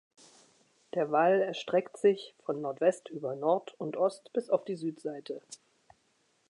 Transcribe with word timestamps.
Der 0.95 1.11
Wall 1.11 1.41
erstreckt 1.43 1.95
sich 1.95 2.33
von 2.43 2.59
Nordwest 2.59 3.07
über 3.09 3.35
Nord 3.35 3.75
und 3.77 3.97
Ost 3.97 4.33
bis 4.33 4.49
auf 4.49 4.65
die 4.65 4.73
Südseite. 4.75 5.43